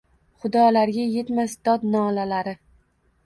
[0.43, 2.57] xudolarga yetmas dod-nolalari.